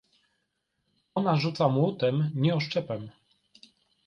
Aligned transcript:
Ona 1.15 1.35
rzuca 1.35 1.69
młotem, 1.69 2.31
nie 2.35 2.55
oszczepem. 2.55 3.09